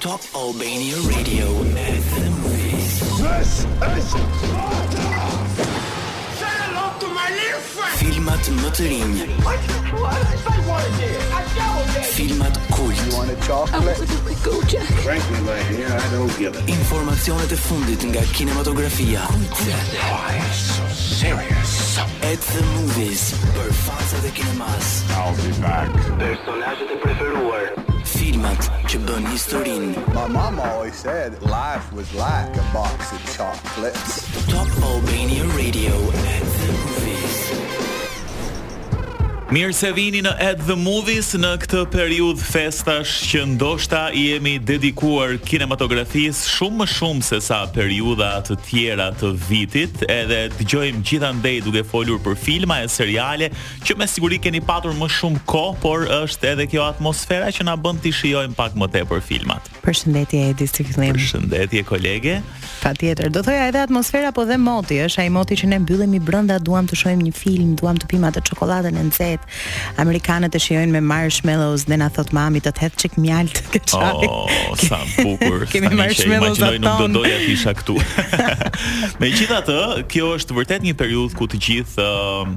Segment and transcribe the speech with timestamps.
[0.00, 3.18] Top Albania Radio at the movies.
[3.18, 4.24] This is Say
[6.56, 8.00] hello to my little friend!
[8.00, 9.18] Filmat më të rinj.
[12.16, 12.96] Filmat kult.
[12.96, 13.76] You want a chocolate?
[13.76, 16.64] I want a Frankly, my hair, I don't give it.
[16.64, 19.20] Informacionet e fundit nga kinematografia.
[19.28, 21.98] Why so serious?
[22.24, 23.34] At the movies.
[23.52, 24.88] Për fansat e kinemas.
[25.12, 25.92] I'll be back.
[26.16, 27.77] Personazhet e preferuar
[28.38, 34.10] imat që bën historin My mama always said life was like a box of chocolates
[34.54, 35.94] Top Albania Radio
[36.26, 37.07] at the
[39.48, 44.50] Mirë se vini në At The Movies në këtë periudhë festash që ndoshta i jemi
[44.60, 50.02] dedikuar kinematografisë shumë më shumë se sa periudha të tjera të vitit.
[50.04, 53.48] Edhe dëgjojmë gjithandaj duke folur për filma e seriale
[53.88, 57.78] që me siguri keni patur më shumë kohë, por është edhe kjo atmosfera që na
[57.80, 59.72] bën të shijojmë pak më tepër filmat.
[59.88, 61.16] Përshëndetje Edi si fillim.
[61.16, 62.42] Përshëndetje kolege.
[62.84, 66.60] Patjetër, do thoya edhe atmosfera po dhe moti, është ai moti që ne mbyllemi brenda
[66.60, 69.37] duam të shohim një film, duam të pimë atë çokoladën e nxehtë
[69.98, 74.22] amerikanët e shijojnë me marshmallows dhe na thot mami të thet çik mjalt të çaj.
[74.26, 75.66] Oh, sa bukur.
[75.72, 76.80] Kemi marshmallows aty.
[76.84, 77.98] Do doja të isha këtu.
[79.24, 79.78] Megjithatë,
[80.12, 82.56] kjo është vërtet një periudhë ku të gjithë uh,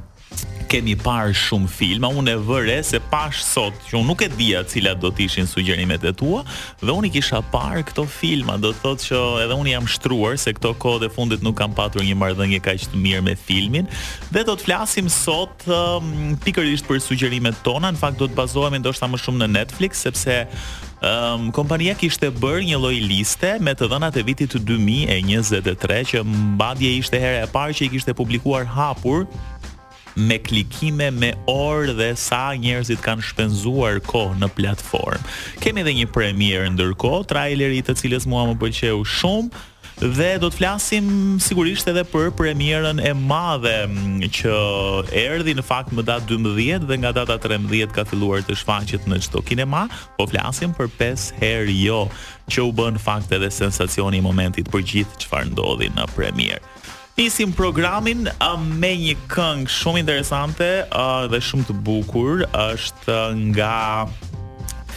[0.72, 4.62] kemi parë shumë filma, unë e vëre se pash sot që unë nuk e dija
[4.68, 6.40] cilat do të ishin sugjerimet e tua
[6.80, 10.38] dhe unë i kisha parë këto filma, do të thotë që edhe unë jam shtruar
[10.40, 13.90] se këto kohë të fundit nuk kam patur një marrëdhënie kaq të mirë me filmin
[14.32, 16.08] dhe do të flasim sot um,
[16.46, 20.46] pikërisht për sugjerimet tona, në fakt do të bazohemi ndoshta më shumë në Netflix sepse
[21.02, 26.90] Um, kompania kishte bërë një lloj liste me të dhënat e vitit 2023 që mbadje
[27.00, 29.24] ishte hera e parë që i kishte publikuar hapur
[30.16, 35.34] me klikime, me orë dhe sa njerëzit kanë shpenzuar kohë në platformë.
[35.62, 39.68] Kemi edhe një premier ndërkohë, traileri i të cilës mua më pëlqeu shumë
[40.02, 41.06] dhe do të flasim
[41.40, 44.54] sigurisht edhe për premierën e madhe mm, që
[45.20, 49.20] erdhi në fakt më datë 12 dhe nga data 13 ka filluar të shfaqet në
[49.28, 49.84] çdo kinema,
[50.18, 52.02] po flasim për 5 herë jo
[52.50, 56.68] që u bën fakt edhe sensacioni i momentit për gjithë çfarë ndodhi në premierë.
[57.16, 63.24] Fisim programin uh, me një këngë shumë interesante uh, dhe shumë të bukur është uh,
[63.50, 64.08] nga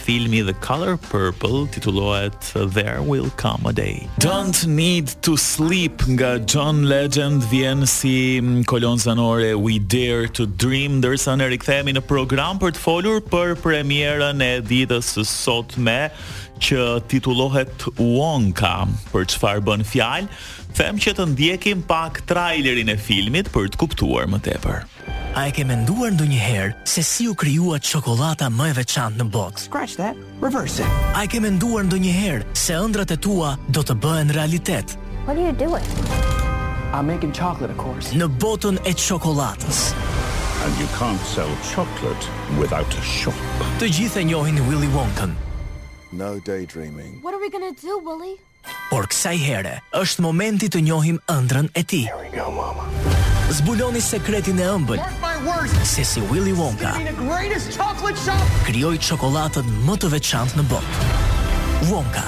[0.06, 4.08] filmi The Color Purple titullohet There Will Come a Day.
[4.18, 10.46] Don't Need to Sleep nga John Legend vjen si mm, kolon zanore We Dare to
[10.46, 15.96] Dream ndërsa ne rikthehemi në program për të folur për premierën e ditës së sotme
[16.62, 18.74] që titullohet Wonka.
[19.10, 20.30] Për çfarë bën fjalë?
[20.78, 24.86] Them që të ndjekim pak trailerin e filmit për të kuptuar më tepër.
[25.36, 29.64] A e ke menduar ndonjëherë se si u krijuat çokolata më e veçantë në botë?
[29.68, 30.16] Scratch that.
[30.40, 30.88] Reverse it.
[31.12, 34.96] A e ke menduar ndonjëherë se ëndrat e tua do të bëhen realitet?
[35.28, 35.84] What are you doing?
[36.96, 38.16] I'm making chocolate, of course.
[38.16, 39.82] Në botën e çokoladës.
[40.64, 43.36] And you can't sell chocolate without a shop.
[43.76, 45.28] Të gjithë e njohin Willy wonka
[46.16, 47.20] No daydreaming.
[47.20, 48.40] What are we going do, Willy?
[48.88, 49.04] Por
[49.36, 52.02] here, është momenti të njohim ëndrën e ti.
[52.08, 52.88] Here we go, mama.
[53.52, 55.02] Zbuloni sekretin e ëmbël
[55.46, 56.92] worth Se si Willy Wonka.
[56.92, 57.70] The greatest
[59.08, 61.14] chocolate më të veçantë në botë.
[61.92, 62.26] Wonka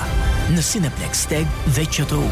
[0.55, 2.23] në Cineplex Steg dhe QTU.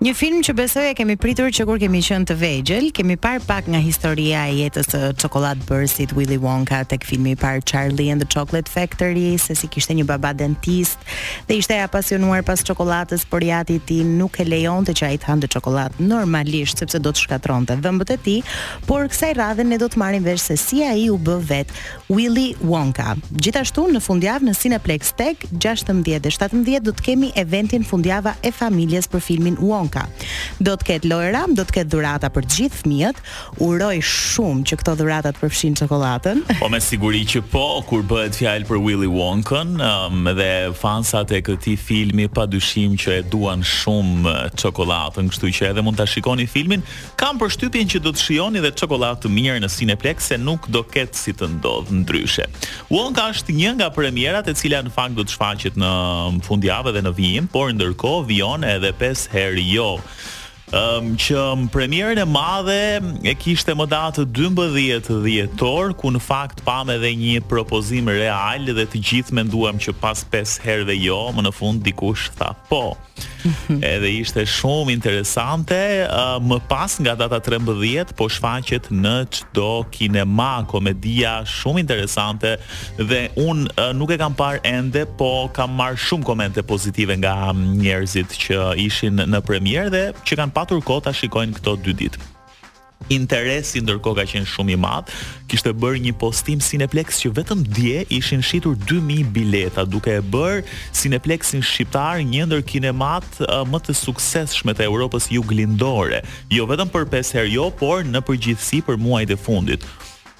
[0.00, 3.42] Një film që besoj e kemi pritur që kur kemi qenë të vegjël, kemi parë
[3.44, 8.06] pak nga historia e jetës së çokoladë bërësit Willy Wonka tek filmi i parë Charlie
[8.08, 11.04] and the Chocolate Factory, se si kishte një baba dentist
[11.50, 15.10] dhe ishte e apasionuar pas çokoladës, por jati i ti tij nuk e lejonte që
[15.10, 18.40] ai të hante çokoladë normalisht sepse do të shkatronte dhëmbët e tij,
[18.88, 21.76] por kësaj radhe ne do të marrim vesh se si ai u bë vet
[22.08, 23.18] Willy Wonka.
[23.36, 28.50] Gjithashtu në fundjavë në Cineplex Tech 16 dhe 17 do të kemi eventin fundjava e
[28.62, 30.06] familjes për filmin Wonka ka.
[30.62, 33.20] Do të ketë lojra, do të ketë dhurata për gjithë fëmijët.
[33.66, 36.42] Uroj shumë që këto dhurata të përfshijnë çokoladën.
[36.60, 40.50] Po me siguri që po, kur bëhet fjalë për Willy Wonka, um, dhe
[40.80, 45.98] fansat e këtij filmi padyshim që e duan shumë uh, çokoladën, kështu që edhe mund
[45.98, 46.84] ta shikoni filmin.
[47.20, 50.82] Kam përshtypjen që do të shihoni dhe çokoladë të mirë në Cineplex se nuk do
[50.92, 52.46] ketë si të ndodh ndryshe.
[52.92, 56.92] Wonka është një nga premierat e cila në fakt do të shfaqet në um, fundjavë
[56.96, 59.98] dhe në vijim, por ndërkohë vjen edhe 5 herë jo yo
[60.72, 61.36] um, që
[61.72, 67.40] premierën e madhe e kishte më datë 12 dhjetor, ku në fakt pam edhe një
[67.50, 72.30] propozim real dhe të gjithë menduam që pas 5 dhe jo, më në fund dikush
[72.38, 72.82] tha po.
[73.92, 75.76] Edhe ishte shumë interesante,
[76.08, 82.52] uh, më pas nga data 13 po shfaqet në çdo kinema komedia shumë interesante
[83.00, 87.34] dhe un uh, nuk e kam parë ende, po kam marr shumë komente pozitive nga
[87.56, 92.20] njerëzit që ishin në premierë dhe që kanë patur kohë ta shikojnë këto dy ditë.
[93.16, 95.08] Interesi ndërkohë ka qenë shumë i madh.
[95.48, 100.60] Kishte bërë një postim Cineplex që vetëm dje ishin shitur 2000 bileta, duke e bërë
[101.00, 103.40] Cineplexin shqiptar një ndër kinemat
[103.72, 106.20] më të suksesshme të Evropës juglindore,
[106.54, 109.88] jo vetëm për 5 herë jo, por në përgjithësi për muajt e fundit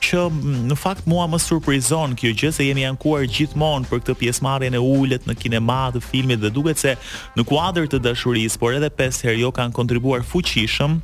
[0.02, 4.16] që mm, në fakt mua më surprizon kjo gjë se jemi ankuar gjithmonë për këtë
[4.22, 6.96] pjesëmarrje në ulët në kinema të filmit dhe duket se
[7.36, 11.00] në kuadër të dashurisë, por edhe pesë herë jo kanë kontribuar fuqishëm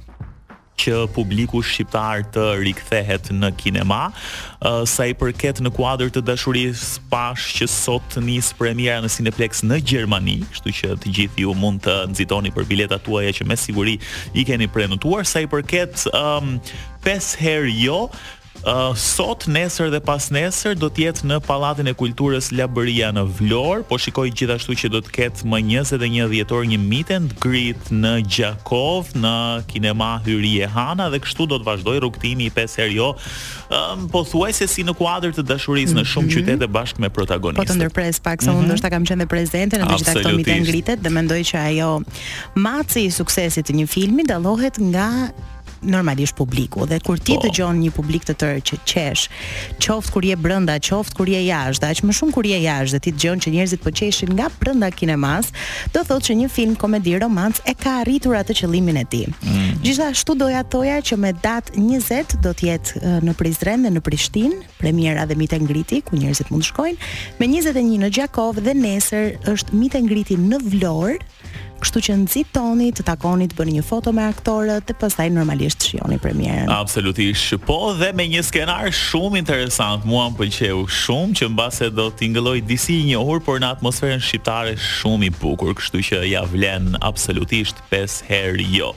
[0.77, 4.11] që publiku shqiptar të rikthehet në kinema,
[4.61, 9.63] uh, sa i përket në kuadër të dashurisë pash që sot nis premiera në Cineplex
[9.65, 13.57] në Gjermani, kështu që të gjithë ju mund të nxitoni për biletat tuaja që me
[13.57, 13.97] siguri
[14.37, 16.59] i keni prenotuar, sa i përket um,
[17.07, 18.03] pesë herë jo,
[18.97, 23.85] sot, nesër dhe pas nesër do të jetë në Pallatin e Kulturës Labëria në Vlorë,
[23.89, 28.15] po shikoj gjithashtu që do të ketë më 21 dhjetor një meet and greet në
[28.27, 29.35] Gjakov, në
[29.71, 33.11] kinema e Hana dhe kështu do të vazhdoj rrugtimi i pesë herë jo.
[33.75, 36.35] Ëm pothuajse si në kuadër të dashurisë në shumë mm -hmm.
[36.47, 37.67] qytete bashkë me protagonistët.
[37.67, 38.57] Po të ndërpres pak se mm -hmm.
[38.57, 38.69] unë mhm.
[38.73, 42.03] ndoshta kam qenë dhe prezente në të gjitha këto meet and dhe mendoj që ajo
[42.55, 45.31] maci i suksesit të një filmi dallohet nga
[45.83, 47.45] normalisht publiku dhe kur ti po.
[47.47, 49.27] dëgjon një publik të tërë që qesh,
[49.83, 53.03] qoftë kur je brenda, qoftë kur je jashtë, aq më shumë kur je jashtë dhe
[53.05, 55.51] ti dëgjon që njerëzit po qeshin nga brenda kinemas,
[55.95, 59.27] do thotë që një film komedi romantik e ka arritur atë qëllimin e tij.
[59.43, 59.73] Mm.
[59.85, 64.61] Gjithashtu doja toja që me datë 20 do të jetë në Prizren dhe në Prishtinë,
[64.81, 69.37] premiera dhe mitë ngriti ku njerëzit mund të shkojnë, me 21 në Gjakov dhe nesër
[69.53, 71.21] është mitë ngriti në Vlorë
[71.81, 75.85] Kështu që nxitoni toni të takoni të bëni një foto me aktorët dhe pastaj normalisht
[75.85, 76.71] shihoni premierën.
[76.73, 77.53] Absolutisht.
[77.67, 80.07] Po dhe me një skenar shumë interesant.
[80.09, 84.73] Mua më pëlqeu shumë që mbase do t'ingëlloj disi i njohur, por në atmosferën shqiptare
[84.81, 88.95] shumë i bukur, kështu që ja vlen absolutisht 5 herë jo.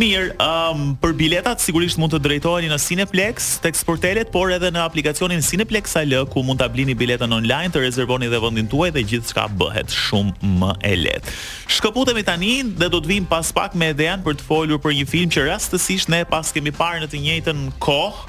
[0.00, 4.80] Mirë, um, për biletat sigurisht mund të drejtoheni në Cineplex tek sportelet, por edhe në
[4.86, 9.04] aplikacionin Cineplex AL ku mund ta blini biletën online, të rezervoni dhe vendin tuaj dhe
[9.12, 11.36] gjithçka bëhet shumë më e lehtë.
[11.74, 14.94] Shkëputet mbyllemi tani dhe do të vim pas pak me Dean për të folur për
[15.00, 18.22] një film që rastësisht ne pas kemi parë në të njëjtën kohë,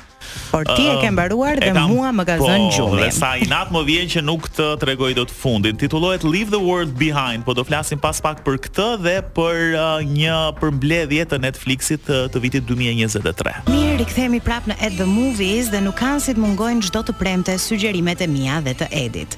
[0.52, 2.92] Por ti e ke mbaruar dhe mua më ka zënë gjumi.
[2.94, 5.76] Po, dhe sa i nat më vjen që nuk të tregoj dot fundin.
[5.78, 10.06] Titullohet Leave the World Behind, po do flasim pas pak për këtë dhe për uh,
[10.08, 13.66] një përmbledhje të Netflixit uh, të vitit 2023.
[13.72, 17.18] Mirë, rikthehemi prap në At the Movies dhe nuk kanë si të mungojnë çdo të
[17.20, 19.36] premte sugjerimet e mia dhe të Edit.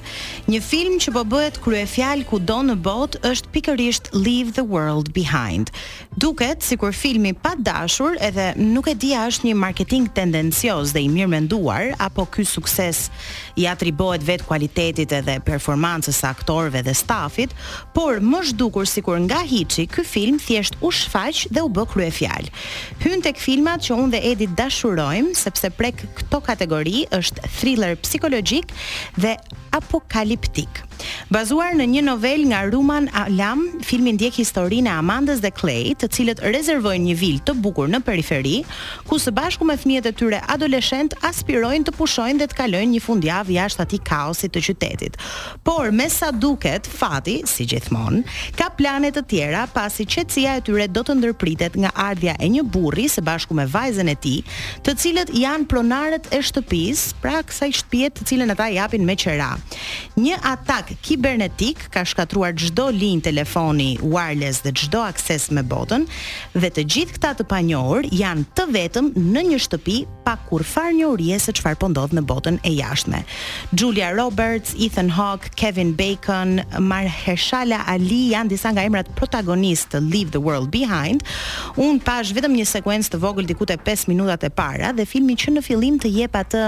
[0.50, 5.72] Një film që po bëhet kryefjal kudo në botë është pikërisht Leave the World Behind.
[6.18, 11.08] Duket sikur filmi pa dashur edhe nuk e dia është një marketing tendencio dhe i
[11.10, 13.08] mirë menduar apo ky sukses
[13.58, 17.54] i atribohet vetë kualitetit edhe performancës së aktorëve dhe stafit,
[17.96, 22.52] por më zhdukur sikur nga hiçi, ky film thjesht u shfaq dhe u bë kryefjalë.
[23.02, 28.70] Hyn tek filmat që unë dhe Edi dashurojmë sepse prek këto kategori është thriller psikologjik
[29.18, 29.34] dhe
[29.78, 30.86] apokaliptik.
[31.32, 36.08] Bazuar në një novel nga Ruman Alam, filmi ndjek historinë e Amandës dhe Clay, të
[36.14, 38.56] cilët rezervojnë një vilë të bukur në periferi,
[39.08, 43.02] ku së bashku me fëmijët e tyre adoleshent aspirojnë të pushojnë dhe të kalojnë një
[43.04, 45.18] fundjavë jashtë atij kaosit të qytetit.
[45.66, 48.22] Por me sa duket, fati, si gjithmonë,
[48.58, 52.64] ka plane të tjera pasi qetësia e tyre do të ndërpritet nga ardha e një
[52.74, 54.38] burri së bashku me vajzën e tij,
[54.86, 59.16] të cilët janë pronarët e shtëpisë, pra kësaj shtëpie të cilën ata i japin me
[59.18, 59.52] qera.
[60.18, 66.06] Një atak kibernetik ka shkatruar çdo linjë telefoni wireless dhe çdo akses me botën
[66.56, 71.38] dhe të gjithë këta të panjohur janë të vetëm në një shtëpi pa kurfar njohurie
[71.40, 73.22] se çfarë po ndodh në botën e jashtme.
[73.72, 80.34] Julia Roberts, Ethan Hawke, Kevin Bacon, Mahershala Ali janë disa nga emrat protagonistë të Leave
[80.34, 81.24] the World Behind.
[81.80, 85.36] Un pash vetëm një sekuencë të vogël diku te 5 minutat e para dhe filmi
[85.40, 86.66] që në fillim të jep atë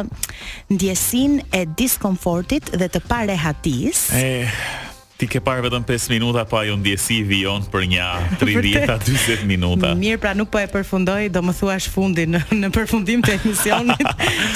[0.73, 4.80] ndjesinë e diskomfortit dhe të parehatis 哎。
[5.21, 8.05] Ti ke parë vetëm 5 minuta pa po ajo ndjesi vion për një
[8.41, 9.91] 30 a 40 minuta.
[9.97, 14.01] Mirë, pra nuk po e përfundoj, do më thuash fundin në, në përfundim të emisionit,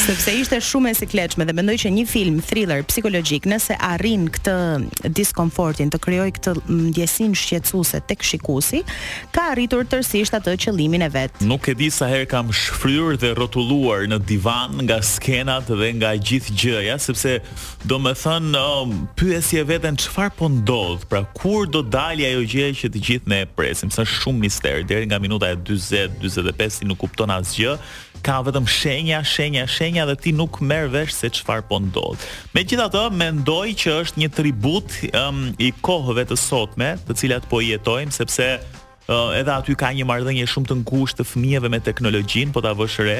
[0.06, 4.54] sepse ishte shumë e sikletshme dhe mendoj që një film thriller psikologjik nëse arrin këtë
[5.18, 6.56] diskomfortin të krijoj këtë
[6.86, 8.80] ndjesin shqetësuese tek shikuesi,
[9.36, 11.42] ka arritur tërësisht atë qëllimin e vet.
[11.44, 16.16] Nuk e di sa herë kam shfryrë dhe rrotulluar në divan nga skenat dhe nga
[16.16, 17.36] gjithë gjëja, sepse
[17.84, 23.02] domethënë um, pyesje veten çfarë po ndodh, pra kur do dalë ajo gjë që të
[23.08, 27.00] gjithë ne e presim, sa shumë mister deri nga minuta e 40, 45 ti nuk
[27.02, 27.74] kupton asgjë,
[28.24, 32.22] ka vetëm shenja, shenja, shenja dhe ti nuk merr vesh se çfarë po ndodh.
[32.56, 38.14] Megjithatë, mendoj që është një tribut um, i kohëve të sotme, të cilat po jetojmë
[38.16, 42.64] sepse uh, edhe aty ka një marrëdhënie shumë të ngushtë të fëmijëve me teknologjinë, po
[42.64, 43.18] ta vësh re,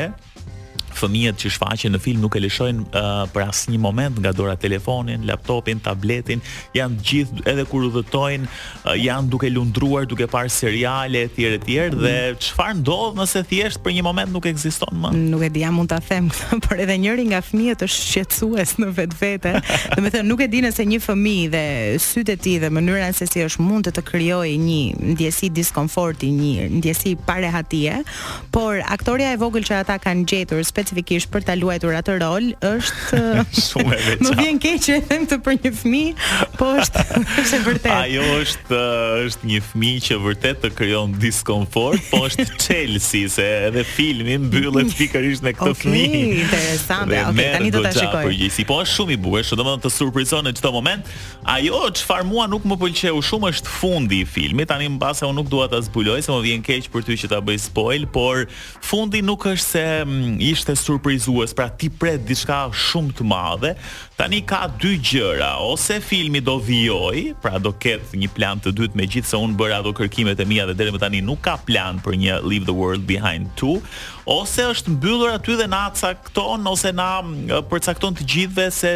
[0.98, 5.24] fëmijët që shfaqen në film nuk e lëshojnë uh, për asnjë moment nga dora telefonin,
[5.28, 6.40] laptopin, tabletin,
[6.76, 11.72] janë gjithë edhe kur udhëtojnë, uh, janë duke lundruar, duke parë seriale etj etj mm
[12.04, 15.10] dhe çfarë ndodh nëse thjesht për një moment nuk ekziston më?
[15.34, 16.30] Nuk e di, jam mund ta them,
[16.64, 19.52] por edhe njëri nga fëmijët është shqetësues në vetvete.
[19.94, 21.64] Do të thënë nuk e di nëse një fëmijë dhe
[22.04, 24.80] sytë e tij dhe mënyra se si është mund të, të krijojë një
[25.14, 28.00] ndjesi diskomforti, një ndjesi parehatie,
[28.54, 33.18] por aktorja e vogël që ata kanë gjetur specifikisht për ta luajtur atë rol është
[33.20, 34.24] eh, shumë e veçantë.
[34.24, 36.14] Më vjen keq e them të për një fëmijë,
[36.58, 37.04] po është
[37.42, 37.94] është e vërtetë.
[37.94, 43.48] Ajo është eh, është një fëmijë që vërtet të krijon diskomfort, po është Chelsea se
[43.68, 46.10] edhe filmi mbyllet pikërisht me këtë fëmijë.
[46.10, 47.22] Okej, interesante.
[47.30, 48.28] Okej, tani do ta shikoj.
[48.28, 48.66] Përgjisi.
[48.68, 51.10] Po është shumë i bukur, domethënë të surprizon në çdo moment.
[51.54, 54.68] Ajo çfarë mua nuk më pëlqeu shumë është fundi i filmit.
[54.74, 57.30] Tani mbas se unë nuk dua ta zbuloj se më vjen keq për ty që
[57.34, 58.46] ta bëj spoil, por
[58.84, 63.74] fundi nuk është se mm, ishte surprizues, pra ti pret diçka shumë të madhe.
[64.18, 68.98] Tani ka dy gjëra, ose filmi do vijoj, pra do ketë një plan të dytë
[69.00, 72.18] megjithse un bëra ato kërkimet e mia dhe deri më tani nuk ka plan për
[72.22, 73.78] një Leave the World Behind 2
[74.26, 77.08] ose është mbyllur aty dhe na cakton ose na
[77.70, 78.92] përcakton të gjithëve se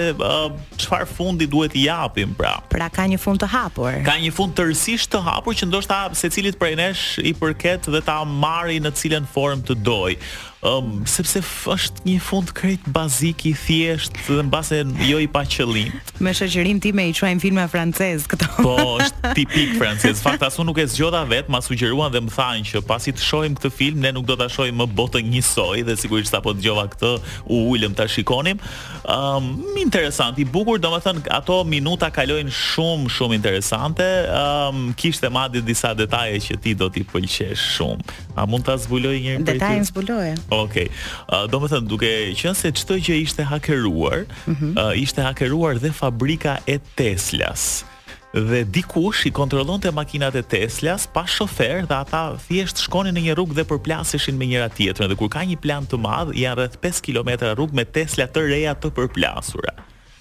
[0.81, 2.57] çfarë uh, fundi duhet i japim pra.
[2.73, 3.93] Pra ka një fund të hapur.
[4.09, 8.23] Ka një fund tërësisht të hapur që ndoshta secilit prej nesh i përket dhe ta
[8.25, 10.21] marri në cilën formë të doj.
[10.69, 11.39] Um, sepse
[11.71, 15.93] është një fund krejt bazik i thjesht dhe mbase jo i pa qëllim.
[16.19, 18.49] Me ti me i quajmë filma francez këto.
[18.59, 20.19] Po, është tipik francez.
[20.19, 23.55] Fakt asu nuk e zgjodha vet, ma sugjeruan dhe më thanë që pasi të shohim
[23.55, 26.53] këtë film ne nuk do ta shohim më botë të njësoj dhe sigurisht sa po
[26.57, 27.11] dëgjova këtë
[27.51, 28.61] u ulëm ta shikonim.
[29.09, 34.07] Ëm um, interesant, i bukur, domethën ato minuta kalojnë shumë shumë interesante.
[34.29, 38.19] Ëm um, kishte madje disa detaje që ti do t'i pëlqesh shumë.
[38.39, 39.47] A mund ta zbuloj një herë?
[39.53, 40.29] Detajin zbuloj.
[40.49, 40.89] Okej.
[40.89, 41.07] Okay.
[41.27, 44.73] Uh, domethën duke qenë se çdo gjë ishte hakeruar, mm -hmm.
[44.79, 47.85] uh, ishte hakeruar dhe fabrika e Teslas
[48.33, 53.37] dhe diku kontrolon kontrollonte makinat e Teslas pa shofer dhe ata thjesht shkonin në një
[53.37, 56.77] rrugë dhe përplaseshin me njëra tjetrën dhe kur ka një plan të madh janë rreth
[56.85, 59.73] 5 kilometra rrugë me Tesla të reja të përplasura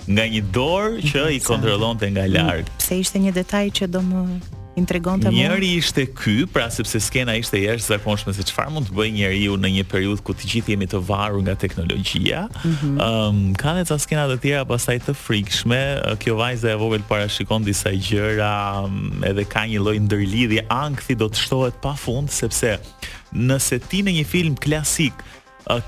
[0.08, 2.78] nga një dorë që i kontrollonte nga larg mm.
[2.80, 4.24] pse ishte një detaj që do më
[4.77, 5.38] intrigonte mua.
[5.38, 9.72] Njëri ishte ky, pra sepse skena ishte jashtëzakonshme se çfarë mund të bëjë njeriu në
[9.79, 12.46] një periudhë ku të gjithë jemi të varur nga teknologjia.
[12.46, 12.69] Ëm mhm.
[12.69, 13.27] mm -hmm.
[13.29, 15.81] um, kanë ca skena të tjera pastaj të frikshme.
[16.22, 21.25] Kjo vajza e vogël parashikon disa gjëra, mm, edhe ka një lloj ndërlidhje ankthi do
[21.25, 22.77] të shtohet pafund sepse
[23.34, 25.13] nëse ti në një film klasik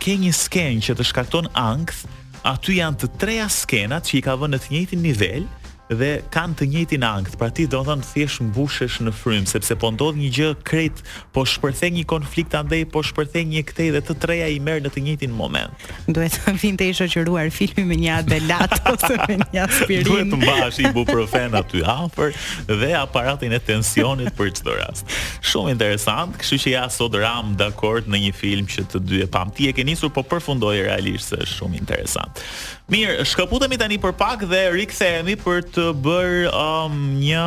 [0.03, 2.03] ke një skenë që të shkakton ankth,
[2.43, 5.43] aty janë të treja skenat që i ka vënë në të njëjtin nivel,
[5.89, 7.37] dhe kanë të njëjtin ankth.
[7.39, 11.01] Pra ti do të thënë thjesht mbushesh në frym sepse po ndodh një gjë krejt,
[11.33, 14.91] po shpërthej një konflikt andaj po shpërthej një kthej dhe të treja i merr në
[14.93, 15.87] të njëjtin moment.
[16.07, 20.05] Duhet të vinte i shoqëruar filmi me një adelat ose me një aspirin.
[20.05, 22.37] Duhet të mbash ibuprofen aty afër
[22.69, 25.09] dhe aparatin e tensionit për çdo rast.
[25.49, 29.31] Shumë interesant, kështu që ja sot ram dakord në një film që të dy e
[29.31, 29.49] pam.
[29.49, 32.43] Ti e ke nisur po përfundoi realisht se është shumë interesant.
[32.89, 37.43] Mirë, shkëputemi tani për pak dhe rikthehemi për të bërë um, një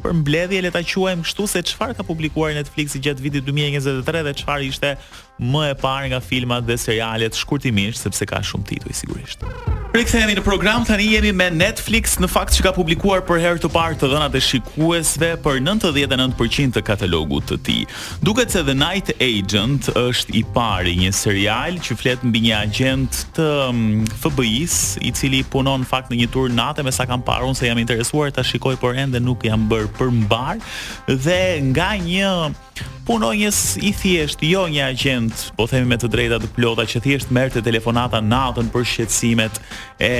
[0.00, 4.32] për mbledhje le ta quajmë kështu se çfarë ka publikuar Netflixi gjatë vitit 2023 dhe
[4.40, 4.94] çfarë ishte
[5.38, 9.44] më e parë nga filmat dhe serialet shkurtimisht sepse ka shumë tituj sigurisht.
[9.94, 13.70] Rikthehemi në program, tani jemi me Netflix në fakt që ka publikuar për herë të
[13.72, 17.86] parë të dhënat e shikuesve për 99% të katalogut të tij.
[18.26, 23.22] Duket se The Night Agent është i pari një serial që flet mbi një agent
[23.38, 27.24] të mm, FBI-s i cili punon në fakt në një tur natë me sa kam
[27.24, 30.56] parë unë se jam interesuar ta shikoj por ende nuk jam bërë për
[31.24, 31.42] dhe
[31.72, 32.32] nga një
[33.08, 37.30] punonjës i thjesht, jo një agent, po themi me të drejta të plota që thjesht
[37.32, 39.56] merr të telefonata natën për shqetësimet
[40.04, 40.10] e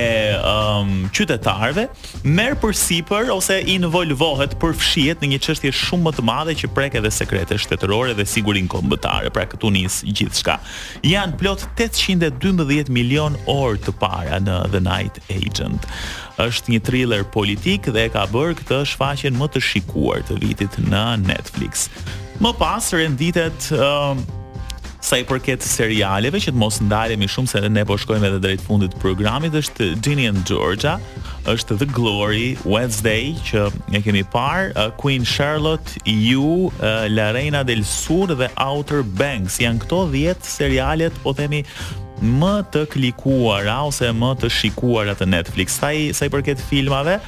[0.40, 1.84] um, qytetarëve,
[2.24, 6.96] merr përsipër ose involvohet për fshihet në një çështje shumë më të madhe që prek
[7.02, 9.32] edhe sekrete shtetërore dhe sigurin kombëtare.
[9.36, 10.56] Pra këtu nis gjithçka.
[11.04, 15.84] Jan plot 812 milion orë të para në The Night Agent
[16.38, 21.04] është një thriller politik dhe ka bërë këtë shfaqjen më të shikuar të vitit në
[21.26, 21.88] Netflix.
[22.38, 24.20] Më pas renditet um,
[25.02, 28.62] sa i përket serialeve që të mos ndalemi shumë se ne po shkojmë edhe drejt
[28.62, 30.94] fundit të programit është Ginny and Georgia,
[31.50, 37.64] është The Glory Wednesday që e kemi parë, uh, Queen Charlotte, You, uh, La Reina
[37.66, 39.58] del Sur dhe Outer Banks.
[39.64, 41.64] Janë këto 10 serialet, po themi,
[42.24, 45.78] më të klikuara ose më të shikuara të Netflix.
[45.78, 47.18] Sa i sa i përket filmave,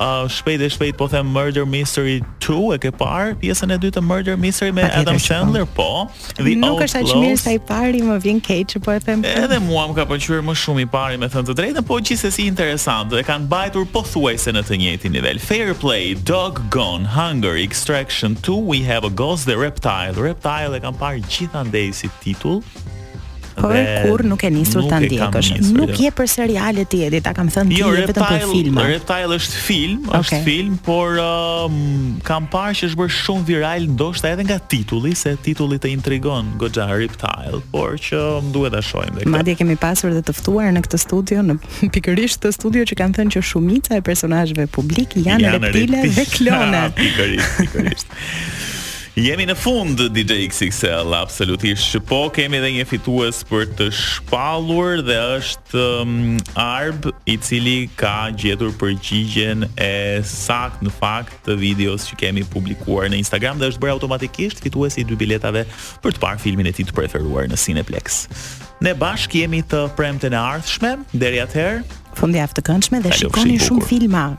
[0.00, 4.00] uh, shpejt e shpejt po them Murder Mystery 2, e ke parë pjesën e dytë
[4.00, 6.08] të Murder Mystery me Adam Sandler, po.
[6.40, 9.22] Dhe nuk është aq mirë sa i pari, më vjen keq, po e them.
[9.26, 9.38] Për...
[9.46, 12.48] Edhe mua më ka pëlqyer më shumë i pari, me thënë të drejtën, po gjithsesi
[12.50, 15.38] interesant, e kanë mbajtur pothuajse në të njëjtin nivel.
[15.38, 20.18] Fair Play, Dog Gone, Hunger, Extraction 2, We Have a Ghost, The Reptile.
[20.18, 22.64] Reptile e kanë parë gjithandej si titull,
[23.60, 24.02] Por dhe...
[24.06, 25.50] kur nuk e nisur ta ndjekësh.
[25.76, 25.98] Nuk jo.
[26.06, 28.84] je për serialet ti edhe ta kam thënë jo, ti vetëm për filma.
[28.84, 30.20] Jo, Reptile është film, okay.
[30.24, 31.74] është film, por um,
[32.26, 36.54] kam parë që është bërë shumë viral ndoshta edhe nga titulli, se titulli të intrigon
[36.62, 39.28] goxha Reptile, por që um, duhet ta shohim ne.
[39.34, 41.58] Madje kemi pasur edhe të ftuar në këtë studio, në
[41.96, 46.28] pikërisht të studio që kanë thënë që shumica e personazheve publik janë, janë reptile dhe
[46.32, 46.84] klone.
[47.00, 48.20] Pikërisht, pikërisht.
[49.20, 51.98] Jemi në fund DJ XXL, absolutisht.
[52.08, 56.14] Po kemi edhe një fitues për të shpallur dhe është um,
[56.56, 59.90] Arb i cili ka gjetur përgjigjen e
[60.24, 65.02] saktë në fakt të videos që kemi publikuar në Instagram dhe është bërë automatikisht fituesi
[65.04, 65.66] i dy biletave
[66.00, 68.22] për të parë filmin e tij të preferuar në Cineplex.
[68.80, 71.84] Ne bashk jemi të premte në ardhshme, deri atëherë.
[72.22, 74.30] Fundjavë të këndshme dhe shikoni shumë filma.